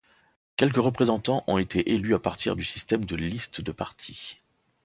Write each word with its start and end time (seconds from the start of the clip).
Quelques 0.57 0.77
représentants 0.83 1.43
ont 1.45 1.59
été 1.59 1.91
élus 1.91 2.15
à 2.15 2.19
partir 2.19 2.55
du 2.55 2.63
système 2.63 3.05
de 3.05 3.15
liste 3.15 3.61
de 3.61 3.71
parti. 3.71 4.35